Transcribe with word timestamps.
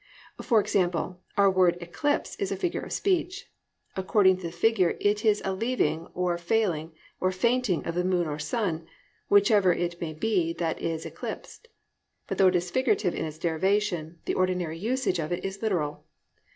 For 0.41 0.59
example, 0.59 1.21
our 1.37 1.51
word 1.51 1.77
"eclipse" 1.79 2.35
is 2.37 2.51
a 2.51 2.55
figure 2.55 2.81
of 2.81 2.91
speech. 2.91 3.51
According 3.95 4.37
to 4.37 4.47
the 4.47 4.51
figure 4.51 4.97
it 4.99 5.23
is 5.23 5.43
a 5.45 5.53
leaving 5.53 6.07
or 6.15 6.39
failing 6.39 6.91
or 7.19 7.31
fainting 7.31 7.85
of 7.85 7.93
the 7.93 8.03
moon 8.03 8.25
or 8.25 8.39
sun, 8.39 8.87
whichever 9.29 9.71
it 9.71 10.01
may 10.01 10.13
be 10.13 10.53
that 10.53 10.81
is 10.81 11.05
eclipsed. 11.05 11.67
But 12.25 12.39
though 12.39 12.47
it 12.47 12.55
is 12.55 12.71
figurative 12.71 13.13
in 13.13 13.25
its 13.25 13.37
derivation, 13.37 14.17
the 14.25 14.33
ordinary 14.33 14.79
usage 14.79 15.19
of 15.19 15.31
it 15.31 15.45
is 15.45 15.61
literal. 15.61 16.03